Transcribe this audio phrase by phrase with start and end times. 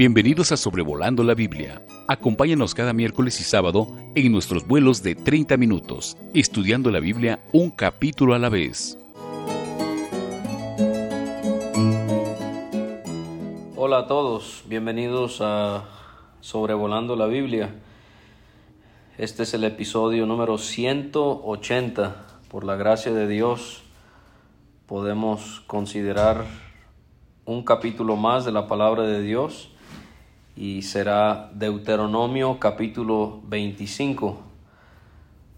[0.00, 1.82] Bienvenidos a Sobrevolando la Biblia.
[2.08, 7.70] Acompáñanos cada miércoles y sábado en nuestros vuelos de 30 minutos, estudiando la Biblia un
[7.70, 8.96] capítulo a la vez.
[13.76, 15.84] Hola a todos, bienvenidos a
[16.40, 17.68] Sobrevolando la Biblia.
[19.18, 22.26] Este es el episodio número 180.
[22.48, 23.82] Por la gracia de Dios
[24.86, 26.46] podemos considerar
[27.44, 29.72] un capítulo más de la palabra de Dios
[30.60, 34.40] y será Deuteronomio capítulo 25.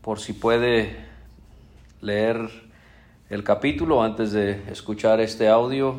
[0.00, 0.94] Por si puede
[2.00, 2.48] leer
[3.28, 5.96] el capítulo antes de escuchar este audio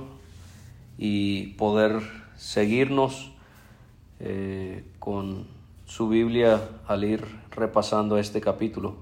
[0.98, 2.00] y poder
[2.38, 3.34] seguirnos
[4.22, 5.48] eh, con
[5.86, 8.96] su Biblia al ir repasando este capítulo.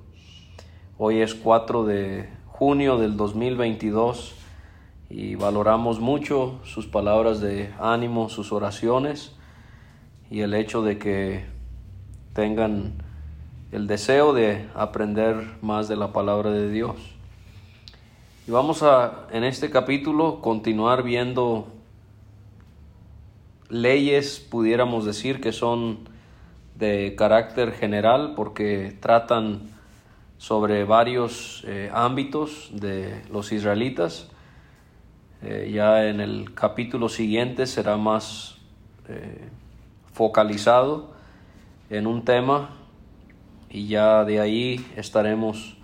[0.97, 4.33] Hoy es 4 de junio del 2022
[5.11, 9.35] y valoramos mucho sus palabras de ánimo, sus oraciones
[10.31, 11.43] y el hecho de que
[12.33, 12.93] tengan
[13.73, 16.95] el deseo de aprender más de la palabra de Dios.
[18.47, 21.67] Y vamos a, en este capítulo, continuar viendo
[23.69, 25.99] leyes, pudiéramos decir, que son
[26.75, 29.69] de carácter general porque tratan
[30.37, 34.29] sobre varios eh, ámbitos de los israelitas.
[35.43, 38.57] Eh, ya en el capítulo siguiente será más
[39.07, 39.49] eh,
[40.13, 41.11] focalizado
[41.89, 42.69] en un tema
[43.69, 45.77] y ya de ahí estaremos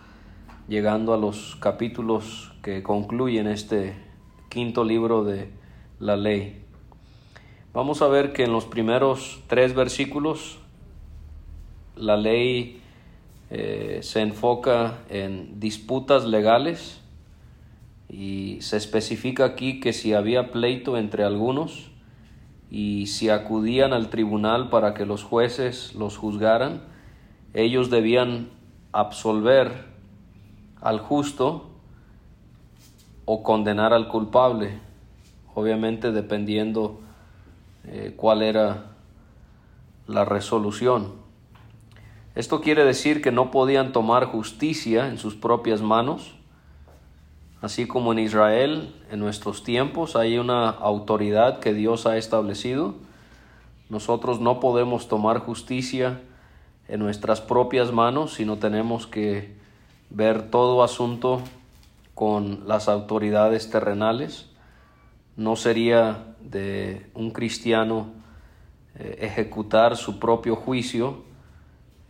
[0.68, 3.96] llegando a los capítulos que concluyen este
[4.50, 5.50] quinto libro de
[6.00, 6.62] la ley.
[7.74, 10.58] Vamos a ver que en los primeros tres versículos
[11.96, 12.82] la ley
[13.50, 17.02] eh, se enfoca en disputas legales
[18.10, 21.92] y se especifica aquí que si había pleito entre algunos,
[22.70, 26.82] y si acudían al tribunal para que los jueces los juzgaran,
[27.54, 28.50] ellos debían
[28.92, 29.86] absolver
[30.82, 31.70] al justo
[33.26, 34.80] o condenar al culpable,
[35.56, 37.00] obviamente dependiendo
[37.86, 38.92] eh, cuál era
[40.08, 41.14] la resolución.
[42.36, 46.37] Esto quiere decir que no podían tomar justicia en sus propias manos,
[47.62, 52.96] Así como en Israel, en nuestros tiempos, hay una autoridad que Dios ha establecido.
[53.90, 56.22] Nosotros no podemos tomar justicia
[56.88, 59.56] en nuestras propias manos, sino tenemos que
[60.12, 61.42] ver todo asunto
[62.14, 64.48] con las autoridades terrenales.
[65.36, 68.12] No sería de un cristiano
[69.00, 71.24] eh, ejecutar su propio juicio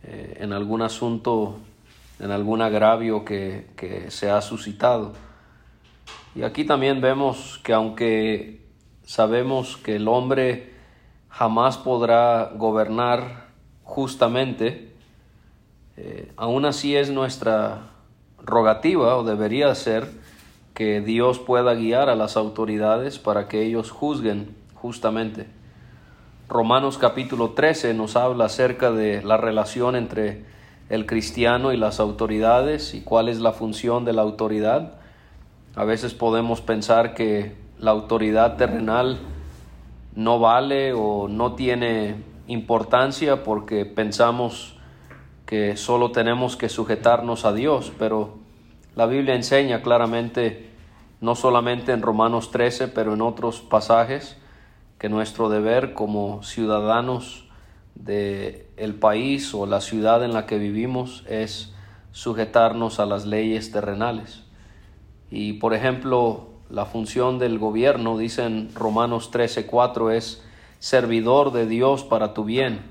[0.02, 1.56] eh, en algún asunto,
[2.20, 5.14] en algún agravio que, que se ha suscitado.
[6.34, 8.66] Y aquí también vemos que aunque
[9.04, 10.72] sabemos que el hombre
[11.28, 13.48] jamás podrá gobernar
[13.82, 14.92] justamente,
[15.96, 17.90] eh, aún así es nuestra
[18.38, 20.08] rogativa o debería ser
[20.74, 25.46] que Dios pueda guiar a las autoridades para que ellos juzguen justamente.
[26.48, 30.44] Romanos capítulo 13 nos habla acerca de la relación entre
[30.88, 34.97] el cristiano y las autoridades y cuál es la función de la autoridad.
[35.78, 39.20] A veces podemos pensar que la autoridad terrenal
[40.16, 42.16] no vale o no tiene
[42.48, 44.74] importancia porque pensamos
[45.46, 48.38] que solo tenemos que sujetarnos a Dios, pero
[48.96, 50.68] la Biblia enseña claramente,
[51.20, 54.36] no solamente en Romanos 13, pero en otros pasajes,
[54.98, 57.48] que nuestro deber como ciudadanos
[57.94, 61.72] del el país o la ciudad en la que vivimos es
[62.10, 64.47] sujetarnos a las leyes terrenales.
[65.30, 70.42] Y por ejemplo, la función del gobierno, dice en Romanos 13:4, es
[70.78, 72.82] servidor de Dios para tu bien,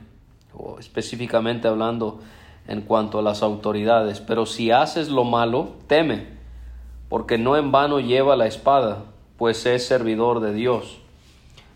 [0.54, 2.20] o específicamente hablando
[2.68, 4.20] en cuanto a las autoridades.
[4.20, 6.28] Pero si haces lo malo, teme,
[7.10, 9.06] porque no en vano lleva la espada,
[9.38, 11.00] pues es servidor de Dios,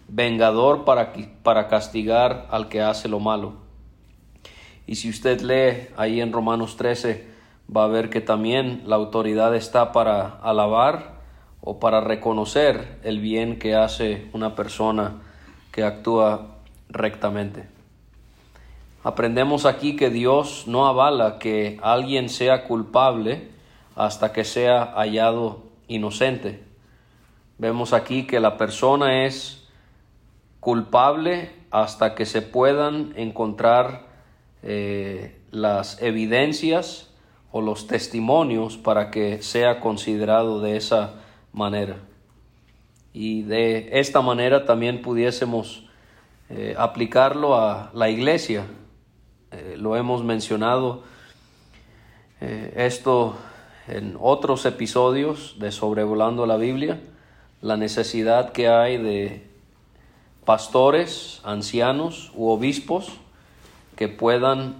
[0.07, 1.13] vengador para,
[1.43, 3.53] para castigar al que hace lo malo.
[4.87, 7.30] Y si usted lee ahí en Romanos 13,
[7.75, 11.21] va a ver que también la autoridad está para alabar
[11.61, 15.21] o para reconocer el bien que hace una persona
[15.71, 16.57] que actúa
[16.89, 17.65] rectamente.
[19.03, 23.49] Aprendemos aquí que Dios no avala que alguien sea culpable
[23.95, 26.63] hasta que sea hallado inocente.
[27.57, 29.67] Vemos aquí que la persona es
[30.59, 34.07] culpable hasta que se puedan encontrar
[34.61, 37.10] eh, las evidencias
[37.51, 41.15] o los testimonios para que sea considerado de esa
[41.51, 41.97] manera.
[43.13, 45.83] Y de esta manera también pudiésemos
[46.49, 48.65] eh, aplicarlo a la iglesia.
[49.51, 51.03] Eh, lo hemos mencionado
[52.39, 53.35] eh, esto
[53.87, 57.01] en otros episodios de Sobrevolando la Biblia,
[57.61, 59.47] la necesidad que hay de
[60.45, 63.11] pastores, ancianos u obispos
[63.95, 64.75] que puedan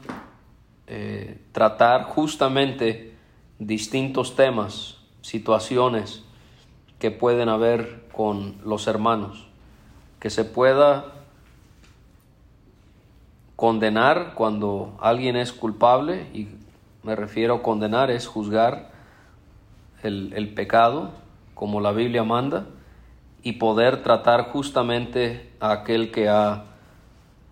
[1.52, 3.16] tratar justamente
[3.60, 6.24] distintos temas, situaciones
[7.00, 9.48] que pueden haber con los hermanos,
[10.20, 11.06] que se pueda
[13.56, 16.48] condenar cuando alguien es culpable, y
[17.04, 18.92] me refiero a condenar es juzgar
[20.02, 21.12] el, pecado
[21.54, 22.66] como la Biblia manda,
[23.44, 26.66] y poder tratar justamente a aquel que ha,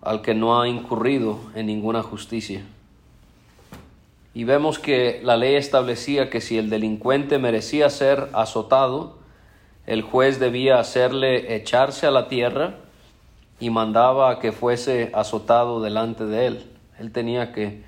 [0.02, 2.64] al que no ha incurrido en ninguna justicia.
[4.32, 9.18] Y vemos que la ley establecía que si el delincuente merecía ser azotado,
[9.86, 12.76] el juez debía hacerle echarse a la tierra
[13.58, 16.70] y mandaba a que fuese azotado delante de él.
[16.98, 17.82] Él tenía que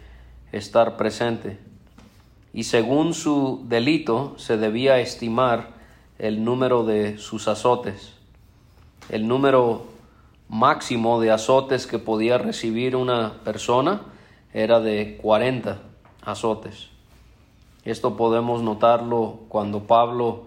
[0.51, 1.59] estar presente.
[2.53, 5.69] Y según su delito se debía estimar
[6.19, 8.15] el número de sus azotes.
[9.09, 9.87] El número
[10.49, 14.03] máximo de azotes que podía recibir una persona
[14.53, 15.92] era de 40
[16.23, 16.89] azotes.
[17.85, 20.45] Esto podemos notarlo cuando Pablo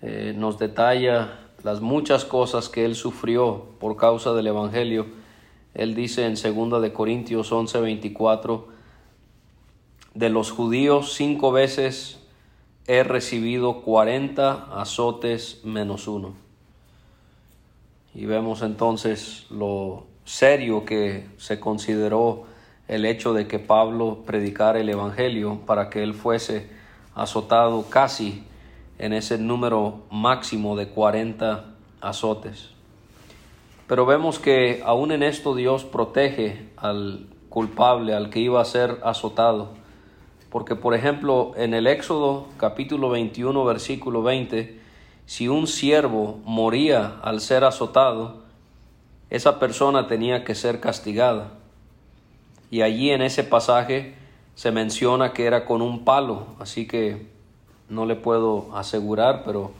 [0.00, 5.06] eh, nos detalla las muchas cosas que él sufrió por causa del Evangelio.
[5.74, 8.64] Él dice en 2 de Corintios 11:24,
[10.14, 12.20] de los judíos cinco veces
[12.86, 16.34] he recibido 40 azotes menos uno.
[18.14, 22.44] Y vemos entonces lo serio que se consideró
[22.92, 26.68] el hecho de que Pablo predicara el Evangelio para que él fuese
[27.14, 28.44] azotado casi
[28.98, 31.64] en ese número máximo de 40
[32.02, 32.68] azotes.
[33.86, 39.00] Pero vemos que aún en esto Dios protege al culpable, al que iba a ser
[39.04, 39.70] azotado.
[40.50, 44.78] Porque, por ejemplo, en el Éxodo capítulo 21, versículo 20,
[45.24, 48.42] si un siervo moría al ser azotado,
[49.30, 51.61] esa persona tenía que ser castigada.
[52.72, 54.14] Y allí en ese pasaje
[54.54, 57.26] se menciona que era con un palo, así que
[57.90, 59.72] no le puedo asegurar, pero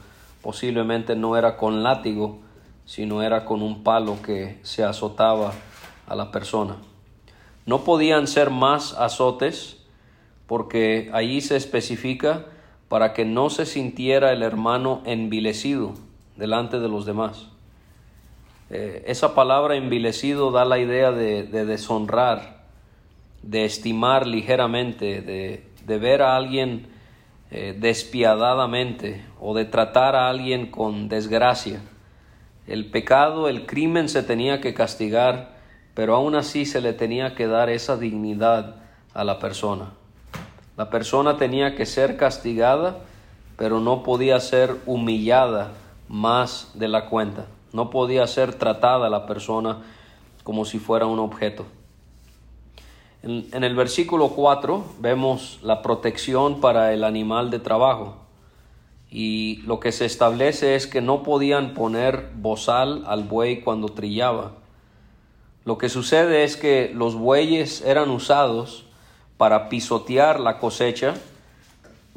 [0.43, 2.41] posiblemente no era con látigo,
[2.85, 5.55] sino era con un palo que se azotaba
[6.07, 6.77] a la persona.
[7.65, 9.79] No podían ser más azotes
[10.47, 12.45] porque allí se especifica
[12.91, 15.95] para que no se sintiera el hermano envilecido
[16.37, 17.47] delante de los demás.
[18.69, 22.52] Eh, esa palabra envilecido da la idea de, deshonrar,
[23.43, 26.87] de estimar ligeramente, de, de ver a alguien
[27.51, 31.83] eh, despiadadamente o de tratar a alguien con desgracia.
[32.67, 35.57] El pecado, el crimen se tenía que castigar,
[35.95, 38.77] pero aún así se le tenía que dar esa dignidad
[39.13, 39.91] a la persona.
[40.79, 43.01] La persona tenía que ser castigada,
[43.59, 45.73] pero no podía ser humillada
[46.09, 47.47] más de la cuenta.
[47.73, 49.83] No podía ser tratada la persona
[50.43, 51.67] como si fuera un objeto.
[53.23, 58.17] En, el versículo 4 vemos la protección para el animal de trabajo
[59.13, 64.53] y lo que se establece es que no podían poner bozal al buey cuando trillaba.
[65.65, 68.87] Lo que sucede es que los bueyes eran usados
[69.37, 71.15] para pisotear la cosecha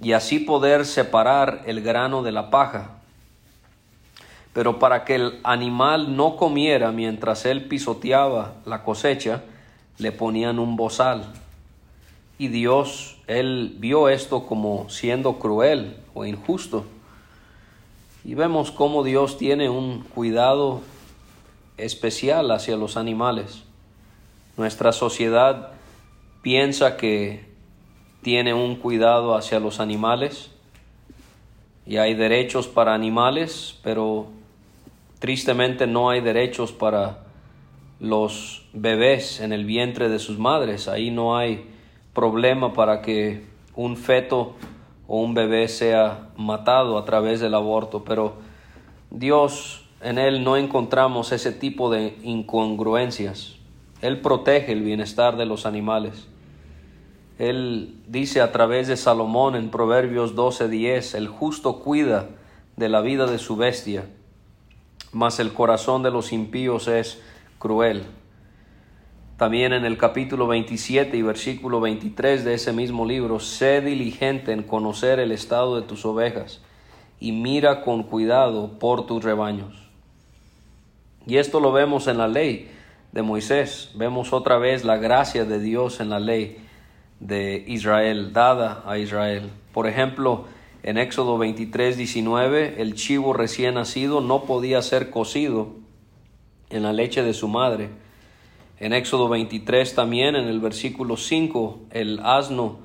[0.01, 2.97] y así poder separar el grano de la paja.
[4.53, 9.43] Pero para que el animal no comiera mientras él pisoteaba la cosecha,
[9.97, 11.25] le ponían un bozal.
[12.37, 16.85] Y Dios, Él vio esto como siendo cruel o injusto.
[18.23, 20.81] Y vemos cómo Dios tiene un cuidado
[21.77, 23.63] especial hacia los animales.
[24.57, 25.71] Nuestra sociedad
[26.41, 27.45] piensa que
[28.21, 30.49] tiene un cuidado hacia los animales
[31.85, 34.27] y hay derechos para animales, pero
[35.19, 37.24] tristemente no hay derechos para
[37.99, 40.87] los bebés en el vientre de sus madres.
[40.87, 41.65] Ahí no hay
[42.13, 44.55] problema para que un feto
[45.07, 48.35] o un bebé sea matado a través del aborto, pero
[49.11, 53.55] Dios en Él no encontramos ese tipo de incongruencias.
[54.01, 56.27] Él protege el bienestar de los animales.
[57.37, 62.29] Él dice a través de Salomón en Proverbios 12:10, el justo cuida
[62.77, 64.05] de la vida de su bestia,
[65.11, 67.21] mas el corazón de los impíos es
[69.37, 74.63] También en el capítulo 27 y versículo 23 de ese mismo libro, sé diligente en
[74.63, 76.61] conocer el estado de tus ovejas
[77.19, 79.89] y mira con cuidado por tus rebaños.
[81.25, 82.71] Y esto lo vemos en la ley.
[83.11, 83.91] de Moisés.
[83.95, 86.57] Vemos otra vez la gracia de Dios en la ley
[87.21, 89.51] de Israel, dada a Israel.
[89.73, 90.45] Por ejemplo,
[90.83, 95.84] en Éxodo 23, 19, el chivo recién nacido no podía ser cocido
[96.69, 97.89] en la leche de su madre.
[98.79, 102.79] En Éxodo 23 también, en el versículo 5, el asno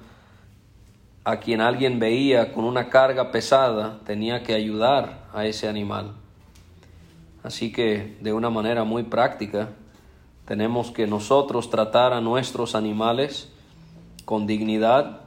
[1.25, 6.15] a quien alguien veía con una carga pesada tenía que ayudar a ese animal.
[7.43, 9.71] Así que de una manera muy práctica
[10.45, 13.53] tenemos que nosotros tratar a nuestros animales
[14.25, 15.21] con dignidad,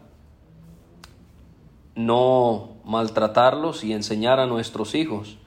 [1.96, 5.38] no maltratarlos y enseñar a nuestros hijos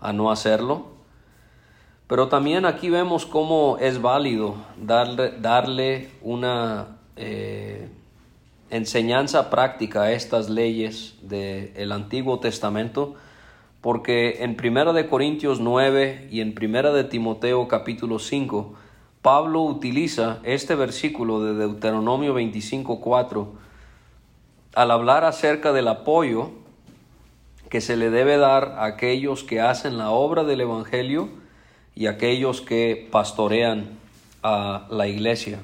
[0.00, 0.97] a no hacerlo.
[2.08, 7.90] Pero también aquí vemos cómo es válido darle, darle una eh,
[8.70, 13.14] enseñanza práctica a estas leyes del Antiguo Testamento,
[13.82, 18.74] porque en Primera de Corintios 9 y en Primera de Timoteo capítulo 5,
[19.20, 23.48] Pablo utiliza este versículo de Deuteronomio 25:4
[24.74, 26.52] al hablar acerca del apoyo
[27.68, 31.28] que se le debe dar a aquellos que hacen la obra del Evangelio
[31.98, 33.88] y aquellos que pastorean
[34.44, 35.58] a la iglesia.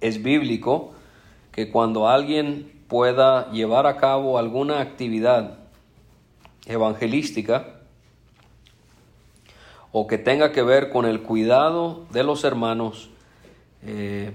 [0.00, 0.94] Es bíblico
[1.52, 5.58] que cuando alguien pueda llevar a cabo alguna actividad
[6.66, 7.82] evangelística
[9.92, 13.10] o que tenga que ver con el cuidado de los hermanos,
[13.86, 14.32] eh,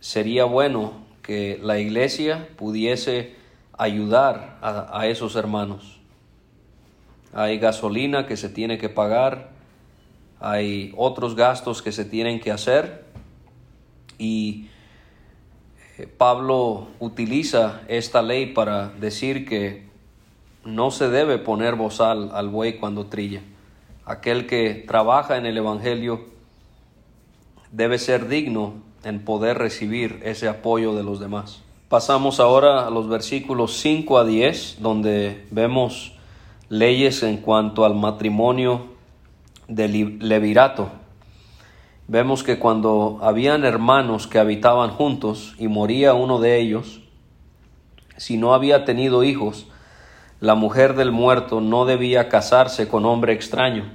[0.00, 3.36] sería bueno que la iglesia pudiese
[3.78, 6.00] ayudar a, a esos hermanos.
[7.32, 9.54] Hay gasolina que se tiene que pagar,
[10.40, 13.04] hay otros gastos que se tienen que hacer
[14.18, 14.68] y
[16.18, 19.86] Pablo utiliza esta ley para decir que
[20.64, 23.40] no se debe poner bozal al buey cuando trilla.
[24.04, 26.26] Aquel que trabaja en el Evangelio
[27.72, 28.74] debe ser digno
[29.04, 31.62] en poder recibir ese apoyo de los demás.
[31.88, 36.12] Pasamos ahora a los versículos 5 a 10, donde vemos
[36.68, 38.95] leyes en cuanto al matrimonio
[39.68, 40.90] de levirato
[42.08, 47.00] vemos que cuando habían hermanos que habitaban juntos y moría uno de ellos,
[48.16, 49.66] si no había tenido hijos,
[50.40, 53.90] la mujer del muerto no debía casarse con hombre extraño.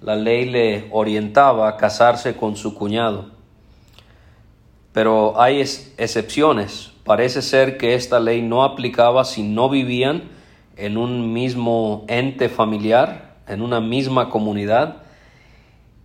[0.00, 3.26] La ley le orientaba a casarse con su cuñado.
[4.92, 6.92] Pero hay excepciones.
[7.04, 10.24] Parece ser que esta ley no aplicaba si no vivían
[10.76, 15.02] en un mismo ente familiar, en una misma comunidad,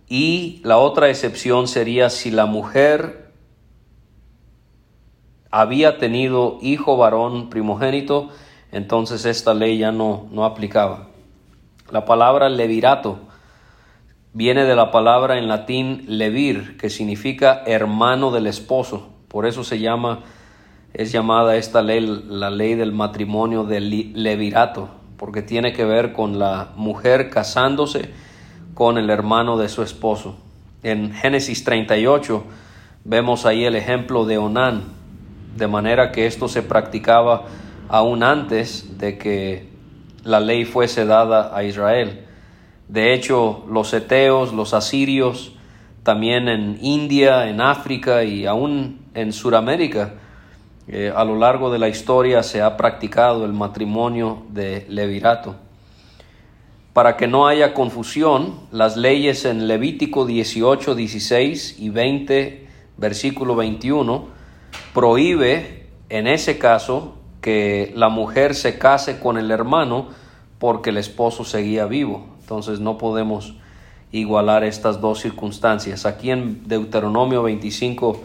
[0.08, 3.32] y la otra excepción sería si la mujer
[5.50, 8.30] había tenido hijo varón primogénito,
[8.72, 11.08] entonces esta ley ya no, no aplicaba.
[11.90, 13.20] La palabra levirato
[14.32, 19.10] viene de la palabra en latín levir, que significa hermano del esposo.
[19.28, 20.24] Por eso se llama,
[20.92, 24.88] es llamada esta ley la ley del matrimonio del levirato,
[25.24, 28.10] porque tiene que ver con la mujer casándose
[28.74, 30.36] con el hermano de su esposo.
[30.82, 32.44] En Génesis 38
[33.04, 34.82] vemos ahí el ejemplo de Onán,
[35.56, 37.46] de manera que esto se practicaba
[37.88, 39.70] aún antes de que
[40.24, 42.26] la ley fuese dada a Israel.
[42.88, 45.54] De hecho, los eteos, los asirios,
[46.02, 50.16] también en India, en África y aún en Sudamérica,
[50.86, 55.56] eh, a lo largo de la historia se ha practicado el matrimonio de levirato.
[56.92, 64.26] Para que no haya confusión, las leyes en Levítico 18, 16 y 20, versículo 21,
[64.92, 70.08] prohíbe en ese caso que la mujer se case con el hermano
[70.58, 72.26] porque el esposo seguía vivo.
[72.40, 73.54] Entonces no podemos
[74.12, 76.06] igualar estas dos circunstancias.
[76.06, 78.22] Aquí en Deuteronomio 25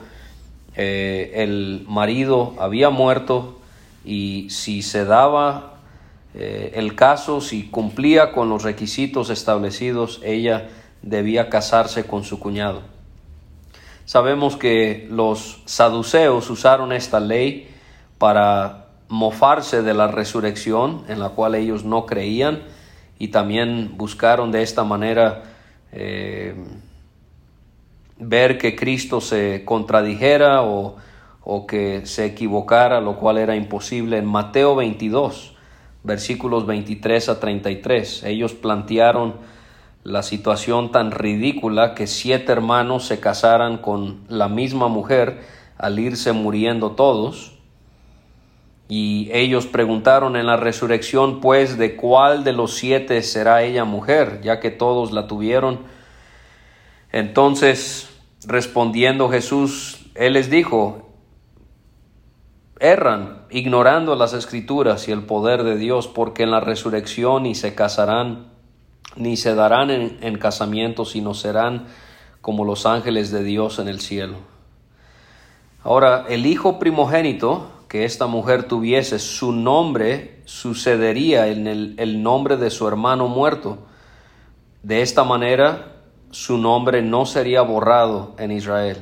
[0.76, 3.60] eh, el marido había muerto
[4.06, 5.80] y si se daba
[6.34, 10.70] eh, el caso, si cumplía con los requisitos establecidos, ella
[11.02, 12.82] debía casarse con su cuñado.
[14.06, 17.70] Sabemos que los saduceos usaron esta ley
[18.18, 22.64] para mofarse de la resurrección en la cual ellos no creían
[23.18, 25.44] y también buscaron de esta manera
[25.92, 26.56] eh,
[28.20, 30.98] ver que Cristo se contradijera o,
[31.44, 34.18] o que se equivocara, lo cual era imposible.
[34.18, 35.56] En Mateo 22,
[36.04, 38.24] versículos 23 a 33.
[38.24, 39.36] Ellos plantearon
[40.04, 45.42] la situación tan ridícula que siete hermanos se casaran con la misma mujer
[45.78, 47.54] al irse muriendo todos.
[48.88, 54.42] Y ellos preguntaron en la resurrección, pues, de cuál de los siete será ella mujer,
[54.42, 55.82] ya que todos la tuvieron.
[57.12, 58.09] Entonces,
[58.46, 61.10] respondiendo Jesús, Él les dijo,
[62.80, 67.76] erran, ignorando las escrituras y el poder de Dios, porque en la resurrección ni se
[67.76, 68.48] casarán,
[69.16, 71.88] ni se darán en, en casamiento, sino serán
[72.42, 74.38] como los ángeles de Dios en el cielo.
[75.84, 82.56] Ahora, el hijo primogénito que esta mujer tuviese, su nombre sucedería en el, el nombre
[82.56, 83.80] de su hermano muerto.
[84.84, 85.99] De esta manera,
[86.32, 88.98] su nombre no sería borrado en Israel.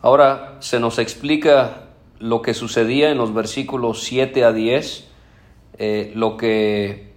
[0.00, 1.88] Ahora se nos explica
[2.18, 5.08] lo que sucedía en los versículos 7 a 10,
[5.78, 7.14] eh, lo que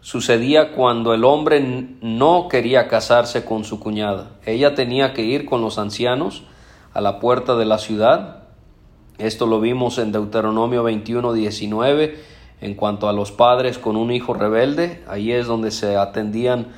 [0.00, 1.60] sucedía cuando el hombre
[2.00, 4.36] no quería casarse con su cuñada.
[4.46, 6.44] Ella tenía que ir con los ancianos
[6.94, 8.44] a la puerta de la ciudad.
[9.18, 12.38] Esto lo vimos en Deuteronomio 21, 19.
[12.60, 16.68] En cuanto a los padres con un hijo rebelde, ahí es donde se atendían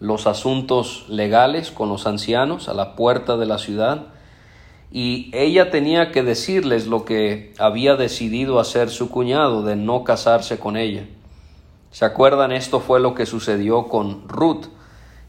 [0.00, 4.06] los asuntos legales con los ancianos a la puerta de la ciudad
[4.90, 10.58] y ella tenía que decirles lo que había decidido hacer su cuñado de no casarse
[10.58, 11.06] con ella.
[11.90, 12.52] ¿Se acuerdan?
[12.52, 14.66] Esto fue lo que sucedió con Ruth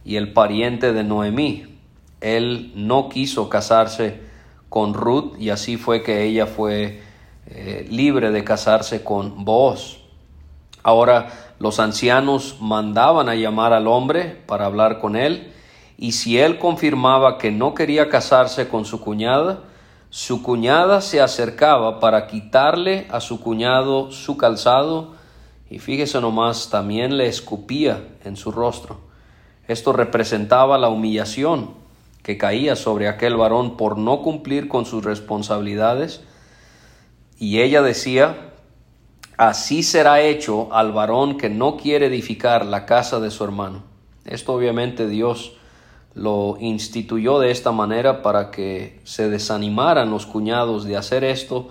[0.05, 1.77] y el pariente de Noemí.
[2.21, 4.21] Él no quiso casarse
[4.69, 7.01] con Ruth y así fue que ella fue
[7.47, 9.97] eh, libre de casarse con Boaz.
[10.83, 15.53] Ahora los ancianos mandaban a llamar al hombre para hablar con él
[15.97, 19.63] y si él confirmaba que no quería casarse con su cuñada,
[20.09, 25.13] su cuñada se acercaba para quitarle a su cuñado su calzado
[25.69, 29.01] y fíjese nomás, también le escupía en su rostro.
[29.67, 31.71] Esto representaba la humillación
[32.23, 36.23] que caía sobre aquel varón por no cumplir con sus responsabilidades
[37.37, 38.48] y ella decía,
[39.39, 43.84] así será hecho al varón que no quiere edificar la casa de su hermano.
[44.25, 45.53] Esto obviamente Dios
[46.13, 51.69] lo instituyó de esta manera para que se desanimaran los cuñados de hacer esto,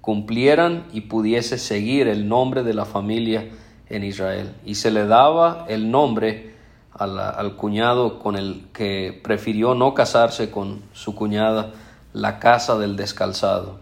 [0.00, 3.50] cumplieran y pudiese seguir el nombre de la familia
[3.90, 4.54] en Israel.
[4.64, 6.54] Y se le daba el nombre
[6.94, 11.72] al, cuñado con el que prefirió no casarse con su cuñada,
[12.14, 13.79] la casa del descalzado.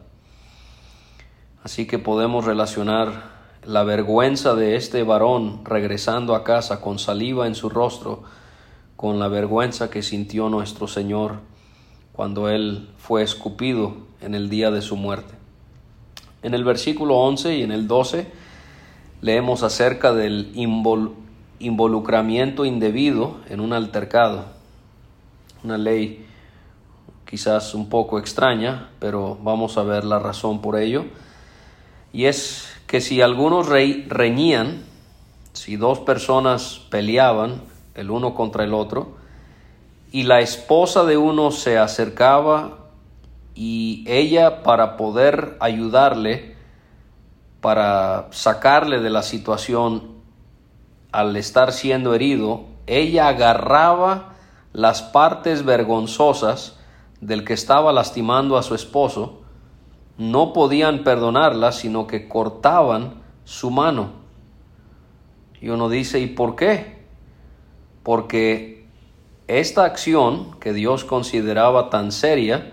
[1.68, 3.24] Así que podemos relacionar
[3.62, 8.22] la vergüenza de este varón regresando a casa con saliva en su rostro
[8.96, 11.40] con la vergüenza que sintió nuestro Señor
[12.14, 15.34] cuando Él fue escupido en el día de su muerte.
[16.42, 18.26] En el versículo 11 y en el 12
[19.20, 20.50] leemos acerca del
[21.58, 24.46] involucramiento indebido en un altercado,
[25.62, 26.24] una ley
[27.28, 31.04] quizás un poco extraña, pero vamos a ver la razón por ello.
[32.18, 34.82] Y es que si algunos reñían,
[35.52, 37.62] si dos personas peleaban,
[37.94, 39.14] el uno contra el otro,
[40.10, 42.88] y la esposa de uno se acercaba
[43.54, 46.56] y ella para poder ayudarle,
[47.60, 50.16] para sacarle de la situación
[51.12, 54.34] al estar siendo herido, ella agarraba
[54.72, 56.80] las partes vergonzosas
[57.20, 59.37] del que estaba lastimando a su esposo,
[60.18, 64.10] no podían perdonarla, sino que cortaban su mano.
[65.60, 66.98] Y uno dice, ¿y por qué?
[68.08, 68.86] porque
[69.48, 72.72] esta acción que Dios consideraba tan seria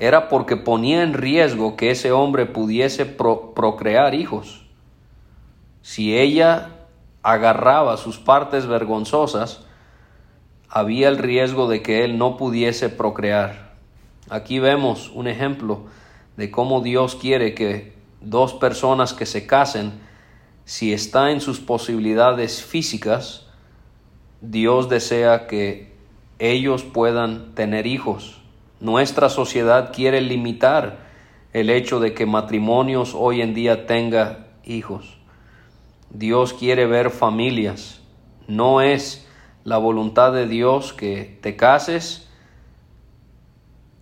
[0.00, 4.66] era porque ponía en riesgo que ese hombre pudiese procrear hijos.
[5.82, 6.70] Si ella
[7.22, 9.64] agarraba sus partes vergonzosas,
[10.68, 13.76] había el riesgo de que él no pudiese procrear.
[14.28, 15.82] Aquí vemos un ejemplo
[16.38, 20.00] de cómo Dios quiere que dos personas que se casen,
[20.64, 23.48] si está en sus posibilidades físicas,
[24.40, 25.92] Dios desea que
[26.38, 28.40] ellos puedan tener hijos.
[28.78, 31.00] Nuestra sociedad quiere limitar
[31.52, 35.18] el hecho de que matrimonios hoy en día tenga hijos.
[36.10, 38.00] Dios quiere ver familias.
[38.46, 39.26] No es
[39.64, 42.27] la voluntad de Dios que te cases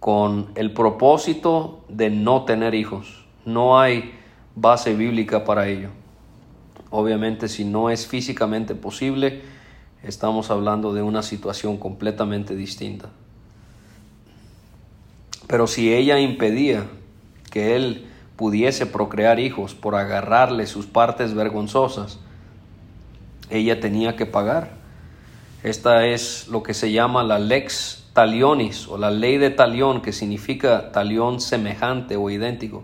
[0.06, 3.24] con el propósito de no tener hijos.
[3.44, 4.14] No hay
[4.54, 5.88] base bíblica para ello.
[6.90, 9.42] Obviamente si no es físicamente posible,
[10.04, 13.08] estamos hablando de una situación completamente distinta.
[15.48, 16.86] Pero si ella impedía
[17.50, 22.20] que él pudiese procrear hijos por agarrarle sus partes vergonzosas,
[23.50, 24.70] ella tenía que pagar.
[25.64, 30.14] Esta es lo que se llama la lex talionis o la ley de talión, que
[30.14, 32.82] significa talión semejante o idéntico.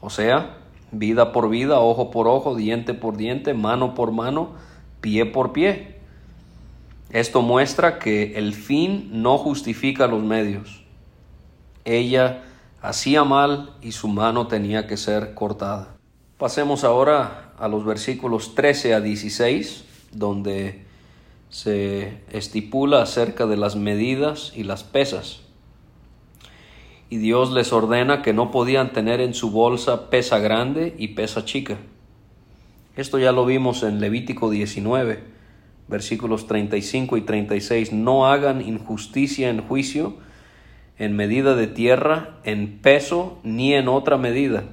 [0.00, 0.56] O sea,
[0.90, 4.52] vida por vida, ojo por ojo, diente por diente, mano por mano,
[5.02, 5.98] pie por pie.
[7.10, 10.82] Esto muestra que el fin no justifica los medios.
[11.84, 12.44] Ella
[12.80, 15.88] hacía mal y su mano tenía que ser cortada.
[16.38, 20.86] Pasemos ahora a los versículos 13 a 16, donde
[21.54, 25.42] se estipula acerca de las medidas y las pesas.
[27.10, 31.44] Y Dios les ordena que no podían tener en su bolsa pesa grande y pesa
[31.44, 31.78] chica.
[32.96, 35.22] Esto ya lo vimos en Levítico 19,
[35.86, 37.92] versículos 35 y 36.
[37.92, 40.16] No hagan injusticia en juicio,
[40.98, 44.64] en medida de tierra, en peso, ni en otra medida.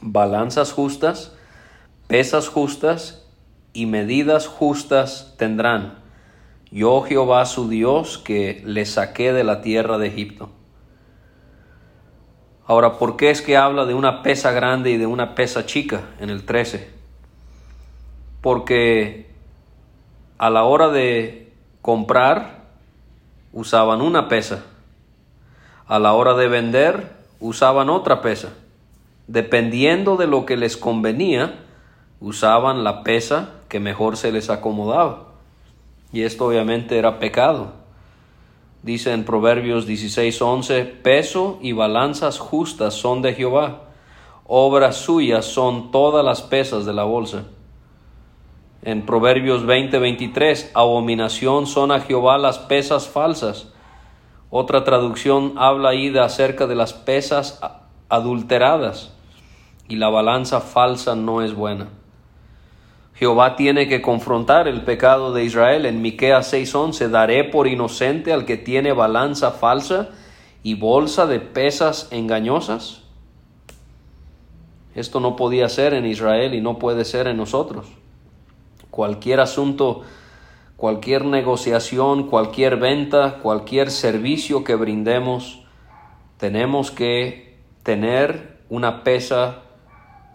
[0.00, 1.36] Balanzas justas,
[2.06, 3.17] pesas justas
[3.78, 6.00] y medidas justas tendrán.
[6.72, 10.50] Yo Jehová su Dios que les saqué de la tierra de Egipto.
[12.66, 16.00] Ahora, ¿por qué es que habla de una pesa grande y de una pesa chica
[16.18, 16.90] en el 13?
[18.40, 19.30] Porque
[20.38, 22.64] a la hora de comprar
[23.52, 24.64] usaban una pesa.
[25.86, 28.48] A la hora de vender usaban otra pesa.
[29.28, 31.60] Dependiendo de lo que les convenía,
[32.18, 35.28] usaban la pesa que mejor se les acomodaba.
[36.12, 37.72] Y esto obviamente era pecado.
[38.82, 43.82] Dice en Proverbios 16:11, peso y balanzas justas son de Jehová,
[44.46, 47.44] obras suyas son todas las pesas de la bolsa.
[48.82, 53.72] En Proverbios 20:23, abominación son a Jehová las pesas falsas.
[54.50, 57.60] Otra traducción habla ahí acerca de las pesas
[58.08, 59.12] adulteradas
[59.88, 61.88] y la balanza falsa no es buena.
[63.18, 65.86] Jehová tiene que confrontar el pecado de Israel.
[65.86, 70.10] En Miqueas 6:11 daré por inocente al que tiene balanza falsa
[70.62, 73.02] y bolsa de pesas engañosas.
[74.94, 77.86] Esto no podía ser en Israel y no puede ser en nosotros.
[78.90, 80.02] Cualquier asunto,
[80.76, 85.64] cualquier negociación, cualquier venta, cualquier servicio que brindemos,
[86.36, 89.62] tenemos que tener una pesa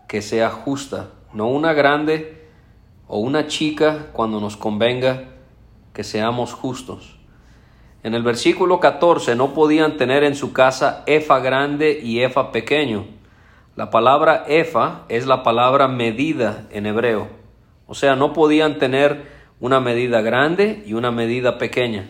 [0.10, 2.43] que sea justa, no una grande,
[3.14, 5.26] o una chica cuando nos convenga
[5.94, 7.20] que seamos justos.
[8.02, 13.06] En el versículo 14 no podían tener en su casa efa grande y efa pequeño.
[13.76, 17.28] La palabra efa es la palabra medida en hebreo.
[17.86, 19.28] O sea, no podían tener
[19.60, 22.08] una medida grande y una medida pequeña.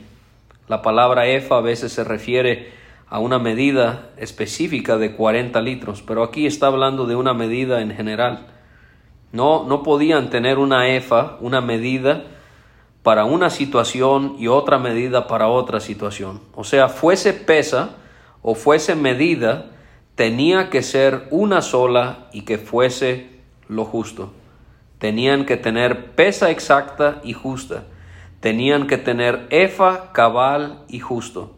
[0.70, 2.72] La palabra efa a veces se refiere
[3.10, 7.92] a una medida específica de 40 litros, pero aquí está hablando de una medida en
[7.94, 8.54] general.
[9.34, 12.24] No, no podían tener una EFA, una medida
[13.02, 16.39] para una situación y otra medida para otra situación.
[16.54, 17.96] O sea, fuese pesa
[18.43, 19.72] o fuese medida,
[20.13, 24.32] tenía que ser una sola y que fuese lo justo.
[25.00, 27.86] Tenían que tener pesa exacta y justa.
[28.39, 31.56] Tenían que tener efa cabal y justo.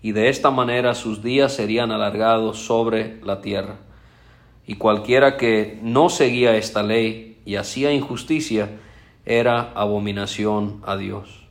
[0.00, 3.78] Y de esta manera sus días serían alargados sobre la tierra
[4.70, 8.70] y cualquiera que no seguía esta ley y hacía injusticia
[9.26, 11.44] era abominación a Dios.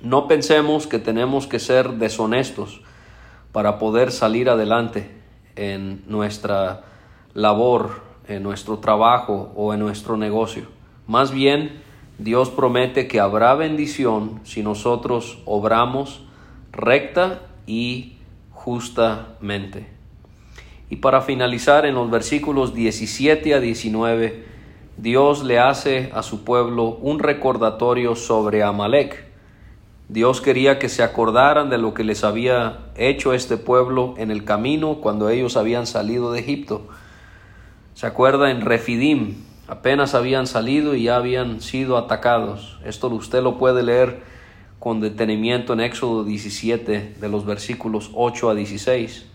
[0.00, 2.82] No pensemos que tenemos que ser deshonestos
[3.50, 5.10] para poder salir adelante
[5.56, 6.84] en nuestra
[7.34, 10.68] labor, en nuestro trabajo o en nuestro negocio.
[11.08, 11.82] Más bien,
[12.18, 16.22] Dios promete que habrá bendición si nosotros obramos
[16.70, 18.18] recta y
[18.52, 19.99] justamente.
[20.90, 24.44] Y para finalizar en los versículos 17 a 19,
[24.96, 29.24] Dios le hace a su pueblo un recordatorio sobre Amalek.
[30.08, 34.44] Dios quería que se acordaran de lo que les había hecho este pueblo en el
[34.44, 36.88] camino cuando ellos habían salido de Egipto.
[37.94, 39.36] Se acuerda en Refidim,
[39.68, 42.80] apenas habían salido y ya habían sido atacados.
[42.84, 44.24] Esto usted lo puede leer
[44.80, 49.29] con detenimiento en Éxodo 17 de los versículos 8 a 16.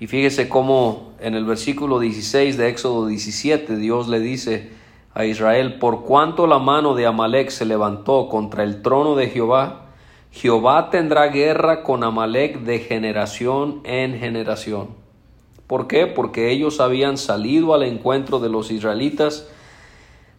[0.00, 4.72] Y fíjese cómo en el versículo 16 de Éxodo 17 Dios le dice
[5.12, 9.88] a Israel, por cuanto la mano de Amalek se levantó contra el trono de Jehová,
[10.30, 14.88] Jehová tendrá guerra con Amalek de generación en generación.
[15.66, 16.06] ¿Por qué?
[16.06, 19.50] Porque ellos habían salido al encuentro de los israelitas,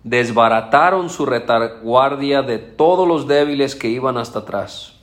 [0.03, 4.95] desbarataron su retaguardia de todos los débiles que iban hasta atrás.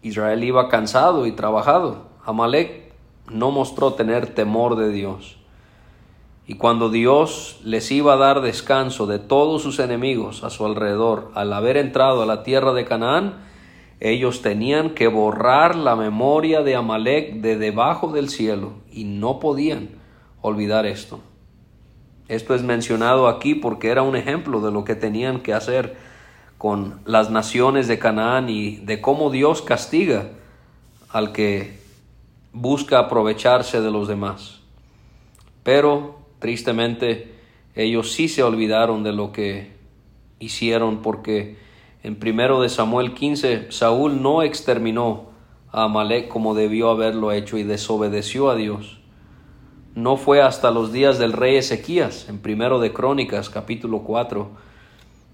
[0.00, 2.06] Israel iba cansado y trabajado.
[2.24, 2.83] Amalek
[3.30, 5.36] no mostró tener temor de Dios.
[6.46, 11.30] Y cuando Dios les iba a dar descanso de todos sus enemigos a su alrededor,
[11.34, 13.34] al haber entrado a la tierra de Canaán,
[14.00, 19.88] ellos tenían que borrar la memoria de Amalek de debajo del cielo y no podían
[20.42, 21.20] olvidar esto.
[22.28, 25.96] Esto es mencionado aquí porque era un ejemplo de lo que tenían que hacer
[26.58, 30.28] con las naciones de Canaán y de cómo Dios castiga
[31.10, 31.83] al que
[32.54, 34.60] busca aprovecharse de los demás.
[35.62, 37.34] Pero, tristemente,
[37.74, 39.72] ellos sí se olvidaron de lo que
[40.38, 41.58] hicieron porque
[42.02, 45.30] en primero de Samuel 15 Saúl no exterminó
[45.72, 49.00] a Amalek como debió haberlo hecho y desobedeció a Dios.
[49.94, 54.50] No fue hasta los días del rey Ezequías, en primero de Crónicas capítulo 4,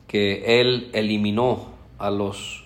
[0.07, 2.65] que él eliminó a los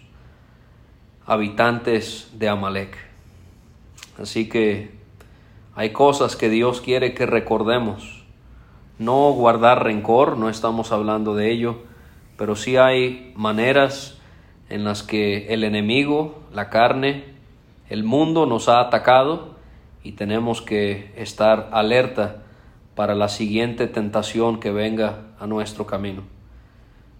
[1.24, 3.03] habitantes de Amalek.
[4.18, 4.90] Así que
[5.74, 8.24] hay cosas que Dios quiere que recordemos.
[8.98, 11.78] No guardar rencor, no estamos hablando de ello,
[12.36, 14.18] pero sí hay maneras
[14.68, 17.24] en las que el enemigo, la carne,
[17.88, 19.54] el mundo nos ha atacado
[20.02, 22.42] y tenemos que estar alerta
[22.94, 26.22] para la siguiente tentación que venga a nuestro camino.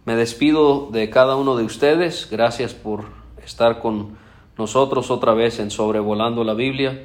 [0.04, 3.07] Me despido de cada uno de ustedes, gracias por
[3.44, 4.16] estar con
[4.58, 7.02] nosotros otra vez en Sobrevolando la Biblia.